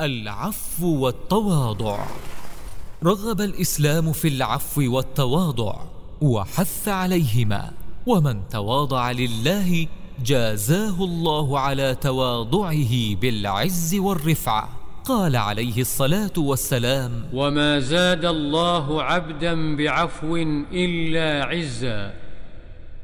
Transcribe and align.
العفو 0.00 1.04
والتواضع. 1.04 2.06
رغب 3.04 3.40
الإسلام 3.40 4.12
في 4.12 4.28
العفو 4.28 4.96
والتواضع 4.96 5.76
وحث 6.20 6.88
عليهما 6.88 7.72
ومن 8.06 8.48
تواضع 8.48 9.10
لله 9.10 9.86
جازاه 10.24 11.04
الله 11.04 11.58
على 11.60 11.94
تواضعه 11.94 13.14
بالعز 13.20 13.94
والرفعة 13.94 14.68
قال 15.04 15.36
عليه 15.36 15.80
الصلاة 15.80 16.32
والسلام 16.36 17.24
وما 17.32 17.80
زاد 17.80 18.24
الله 18.24 19.02
عبدا 19.02 19.76
بعفو 19.76 20.36
إلا 20.72 21.44
عزا. 21.44 22.25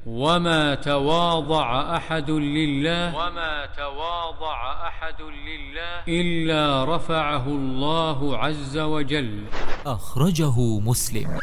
وما 0.06 0.74
تواضع 0.74 1.96
أحد 1.96 2.30
لله 2.30 3.14
وما 3.14 3.66
تواضع 3.76 4.88
أحد 4.88 5.20
لله 5.22 6.02
إلا 6.08 6.84
رفعه 6.96 7.46
الله 7.46 8.38
عز 8.38 8.78
وجل. 8.78 9.44
أخرجه 9.86 10.56
مسلم. 10.80 11.38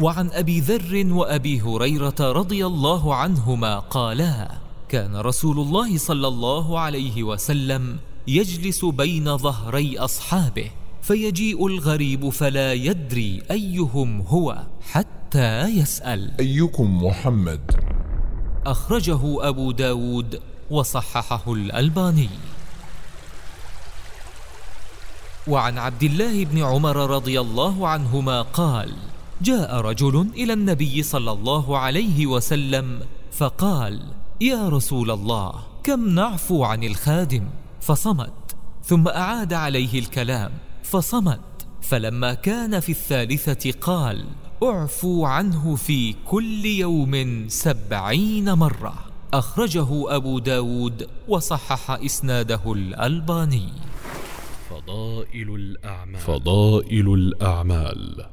وعن 0.00 0.30
أبي 0.32 0.60
ذر 0.60 1.12
وأبي 1.12 1.60
هريرة 1.60 2.20
رضي 2.20 2.66
الله 2.66 3.14
عنهما 3.14 3.78
قالا 3.78 4.50
كان 4.88 5.16
رسول 5.16 5.58
الله 5.58 5.98
صلى 5.98 6.28
الله 6.28 6.78
عليه 6.80 7.22
وسلم 7.22 7.98
يجلس 8.26 8.84
بين 8.84 9.36
ظهري 9.36 9.98
أصحابه. 9.98 10.70
فيجيء 11.04 11.66
الغريب 11.66 12.28
فلا 12.28 12.72
يدري 12.72 13.42
أيهم 13.50 14.20
هو 14.20 14.62
حتى 14.90 15.68
يسأل. 15.68 16.32
أيكم 16.40 17.04
محمد؟ 17.04 17.60
أخرجه 18.66 19.48
أبو 19.48 19.72
داود 19.72 20.40
وصححه 20.70 21.52
الألباني. 21.52 22.28
وعن 25.46 25.78
عبد 25.78 26.02
الله 26.02 26.44
بن 26.44 26.62
عمر 26.62 26.96
رضي 26.96 27.40
الله 27.40 27.88
عنهما 27.88 28.42
قال 28.42 28.92
جاء 29.42 29.76
رجل 29.76 30.28
إلى 30.34 30.52
النبي 30.52 31.02
صلى 31.02 31.32
الله 31.32 31.78
عليه 31.78 32.26
وسلم 32.26 33.00
فقال 33.32 34.00
يا 34.40 34.68
رسول 34.68 35.10
الله 35.10 35.52
كم 35.82 36.08
نعفو 36.08 36.64
عن 36.64 36.84
الخادم؟ 36.84 37.48
فصمت 37.80 38.56
ثم 38.84 39.08
أعاد 39.08 39.52
عليه 39.52 39.98
الكلام. 39.98 40.52
فصمت. 40.84 41.40
فلما 41.82 42.34
كان 42.34 42.80
في 42.80 42.92
الثالثة 42.92 43.72
قال 43.80 44.24
اعفوا 44.62 45.28
عنه 45.28 45.76
في 45.76 46.14
كل 46.26 46.64
يوم 46.64 47.44
سبعين 47.48 48.52
مرة. 48.52 48.94
أخرجه 49.34 50.16
أبو 50.16 50.38
داود 50.38 51.08
وصحح 51.28 51.90
إسناده 51.90 52.72
الألباني. 52.72 53.68
فضائل 54.70 55.54
الأعمال. 55.54 56.20
فضائل 56.20 57.14
الأعمال. 57.14 58.26